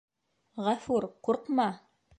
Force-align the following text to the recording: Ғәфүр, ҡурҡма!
Ғәфүр, 0.69 1.09
ҡурҡма! 1.29 1.71